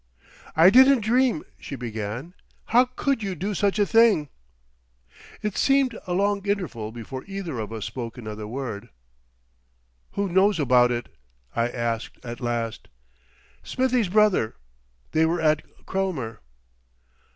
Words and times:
"I 0.55 0.71
didn't 0.71 1.01
dream," 1.01 1.43
she 1.59 1.75
began. 1.75 2.33
"How 2.73 2.85
could 2.85 3.21
you 3.21 3.35
do 3.35 3.53
such 3.53 3.77
a 3.77 3.85
thing?" 3.85 4.29
It 5.43 5.55
seemed 5.55 5.95
a 6.07 6.13
long 6.15 6.43
interval 6.47 6.91
before 6.91 7.23
either 7.27 7.59
of 7.59 7.71
us 7.71 7.85
spoke 7.85 8.17
another 8.17 8.47
word. 8.47 8.89
"Who 10.13 10.27
knows 10.27 10.59
about 10.59 10.89
it?" 10.89 11.07
I 11.55 11.69
asked 11.69 12.17
at 12.25 12.41
last. 12.41 12.87
"Smithie's 13.61 14.09
brother. 14.09 14.55
They 15.11 15.27
were 15.27 15.39
at 15.39 15.61
Cromer." 15.85 16.41